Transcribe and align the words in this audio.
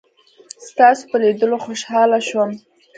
ستاسو 0.67 1.03
په 1.09 1.17
لیدلو 1.23 1.57
خوشحاله 1.65 2.19
شوم. 2.27 2.51